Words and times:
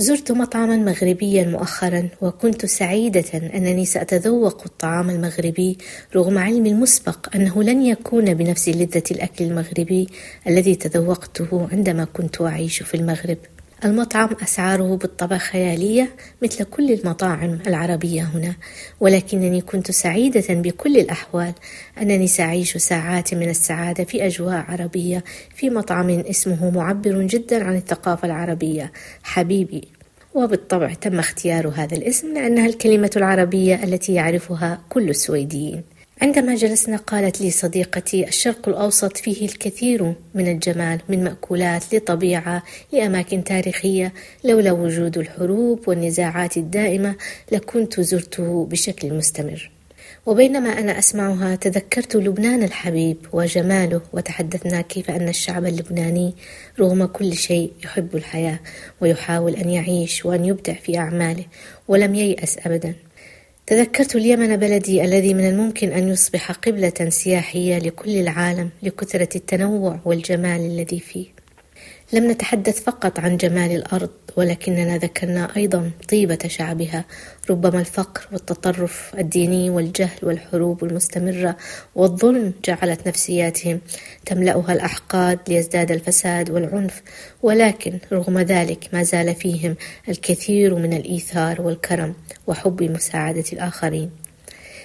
زرت 0.00 0.32
مطعما 0.32 0.76
مغربيا 0.76 1.44
مؤخرا 1.44 2.08
وكنت 2.20 2.66
سعيدة 2.66 3.24
أنني 3.34 3.84
سأتذوق 3.84 4.62
الطعام 4.66 5.10
المغربي 5.10 5.78
رغم 6.16 6.38
علمي 6.38 6.70
المسبق 6.70 7.36
أنه 7.36 7.62
لن 7.62 7.82
يكون 7.82 8.34
بنفس 8.34 8.68
لذة 8.68 9.02
الأكل 9.10 9.44
المغربي 9.44 10.08
الذي 10.46 10.74
تذوقته 10.74 11.68
عندما 11.72 12.04
كنت 12.04 12.40
أعيش 12.40 12.82
في 12.82 12.94
المغرب. 12.94 13.38
المطعم 13.84 14.28
أسعاره 14.42 14.96
بالطبع 14.96 15.38
خيالية 15.38 16.10
مثل 16.42 16.64
كل 16.64 16.92
المطاعم 16.92 17.58
العربية 17.66 18.22
هنا 18.22 18.54
ولكنني 19.00 19.60
كنت 19.60 19.90
سعيدة 19.90 20.54
بكل 20.54 20.96
الأحوال. 20.96 21.52
أنني 22.02 22.26
سأعيش 22.26 22.76
ساعات 22.76 23.34
من 23.34 23.48
السعادة 23.48 24.04
في 24.04 24.26
أجواء 24.26 24.64
عربية 24.68 25.24
في 25.54 25.70
مطعم 25.70 26.10
اسمه 26.10 26.70
معبر 26.70 27.22
جدا 27.22 27.64
عن 27.64 27.76
الثقافة 27.76 28.26
العربية 28.26 28.92
حبيبي. 29.22 29.88
وبالطبع 30.34 30.94
تم 30.94 31.18
اختيار 31.18 31.68
هذا 31.68 31.96
الاسم 31.96 32.34
لأنها 32.34 32.66
الكلمة 32.66 33.10
العربية 33.16 33.84
التي 33.84 34.14
يعرفها 34.14 34.80
كل 34.88 35.10
السويديين. 35.10 35.82
عندما 36.22 36.54
جلسنا 36.54 36.96
قالت 36.96 37.40
لي 37.40 37.50
صديقتي 37.50 38.28
الشرق 38.28 38.68
الأوسط 38.68 39.16
فيه 39.16 39.44
الكثير 39.46 40.14
من 40.34 40.48
الجمال 40.48 41.00
من 41.08 41.24
مأكولات 41.24 41.94
لطبيعة 41.94 42.62
لأماكن 42.92 43.44
تاريخية. 43.44 44.12
لولا 44.44 44.72
وجود 44.72 45.18
الحروب 45.18 45.88
والنزاعات 45.88 46.56
الدائمة 46.56 47.14
لكنت 47.52 48.00
زرته 48.00 48.66
بشكل 48.70 49.14
مستمر. 49.14 49.70
وبينما 50.26 50.78
أنا 50.78 50.98
أسمعها 50.98 51.56
تذكرت 51.56 52.16
لبنان 52.16 52.62
الحبيب 52.62 53.16
وجماله 53.32 54.00
وتحدثنا 54.12 54.80
كيف 54.80 55.10
أن 55.10 55.28
الشعب 55.28 55.66
اللبناني 55.66 56.34
رغم 56.80 57.04
كل 57.04 57.34
شيء 57.34 57.72
يحب 57.84 58.16
الحياة 58.16 58.58
ويحاول 59.00 59.54
أن 59.54 59.70
يعيش 59.70 60.26
وأن 60.26 60.44
يبدع 60.44 60.74
في 60.74 60.98
أعماله 60.98 61.44
ولم 61.88 62.14
ييأس 62.14 62.58
أبدا. 62.66 62.94
تذكرت 63.70 64.16
اليمن 64.16 64.56
بلدي 64.56 65.04
الذي 65.04 65.34
من 65.34 65.48
الممكن 65.48 65.92
أن 65.92 66.08
يصبح 66.08 66.52
قبلة 66.52 67.08
سياحية 67.08 67.78
لكل 67.78 68.10
العالم 68.10 68.70
لكثرة 68.82 69.28
التنوع 69.36 70.00
والجمال 70.04 70.60
الذي 70.60 71.00
فيه. 71.00 71.26
لم 72.12 72.30
نتحدث 72.30 72.82
فقط 72.82 73.18
عن 73.18 73.36
جمال 73.36 73.70
الأرض 73.72 74.10
ولكننا 74.36 74.98
ذكرنا 74.98 75.56
أيضا 75.56 75.90
طيبة 76.08 76.38
شعبها 76.46 77.04
ربما 77.50 77.80
الفقر 77.80 78.28
والتطرف 78.32 79.12
الديني 79.18 79.70
والجهل 79.70 80.18
والحروب 80.22 80.84
المستمرة 80.84 81.56
والظلم 81.94 82.52
جعلت 82.64 83.08
نفسياتهم 83.08 83.80
تملأها 84.26 84.72
الأحقاد 84.72 85.38
ليزداد 85.48 85.90
الفساد 85.90 86.50
والعنف 86.50 87.02
ولكن 87.42 87.98
رغم 88.12 88.38
ذلك 88.38 88.88
ما 88.92 89.02
زال 89.02 89.34
فيهم 89.34 89.76
الكثير 90.08 90.74
من 90.74 90.92
الإيثار 90.92 91.62
والكرم 91.62 92.14
وحب 92.46 92.82
مساعدة 92.82 93.44
الآخرين. 93.52 94.10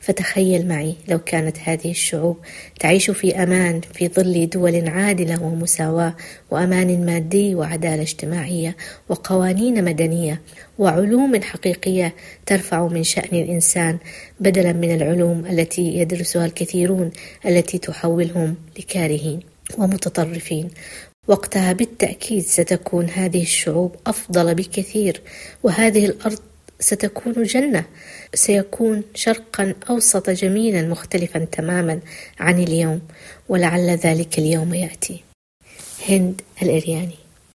فتخيل 0.00 0.68
معي 0.68 0.94
لو 1.08 1.18
كانت 1.18 1.56
هذه 1.64 1.90
الشعوب 1.90 2.36
تعيش 2.80 3.10
في 3.10 3.42
أمان 3.42 3.80
في 3.94 4.08
ظل 4.08 4.48
دول 4.48 4.88
عادله 4.88 5.42
ومساواه 5.42 6.14
وأمان 6.50 7.06
مادي 7.06 7.54
وعدالة 7.54 8.02
اجتماعية 8.02 8.76
وقوانين 9.08 9.84
مدنية 9.84 10.40
وعلوم 10.78 11.42
حقيقية 11.42 12.14
ترفع 12.46 12.86
من 12.86 13.02
شأن 13.02 13.38
الإنسان 13.38 13.98
بدلا 14.40 14.72
من 14.72 14.94
العلوم 14.94 15.46
التي 15.46 15.82
يدرسها 15.82 16.46
الكثيرون 16.46 17.10
التي 17.46 17.78
تحولهم 17.78 18.54
لكارهين 18.78 19.40
ومتطرفين. 19.78 20.70
وقتها 21.28 21.72
بالتأكيد 21.72 22.42
ستكون 22.42 23.10
هذه 23.10 23.42
الشعوب 23.42 23.96
أفضل 24.06 24.54
بكثير 24.54 25.20
وهذه 25.62 26.06
الأرض 26.06 26.38
ستكون 26.80 27.42
جنة 27.42 27.84
سيكون 28.34 29.02
شرقا 29.14 29.74
أوسط 29.90 30.30
جميلا 30.30 30.82
مختلفا 30.82 31.44
تماما 31.44 32.00
عن 32.40 32.62
اليوم 32.62 33.00
ولعل 33.48 33.90
ذلك 33.90 34.38
اليوم 34.38 34.74
يأتي. 34.74 35.22
هند 36.08 36.40
الإرياني. 36.62 37.27